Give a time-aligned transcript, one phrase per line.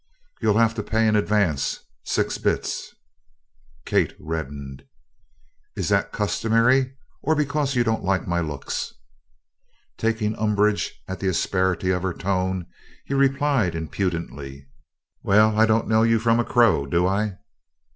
[0.41, 1.81] "You'll have to pay in advance.
[2.03, 2.95] Six bits."
[3.85, 4.83] Kate reddened.
[5.75, 8.95] "Is that customary, or because you don't like my looks?"
[9.99, 12.65] Taking umbrage at the asperity of her tone,
[13.05, 14.65] he replied impudently:
[15.21, 17.37] "Well I don't know you from a crow, do I?"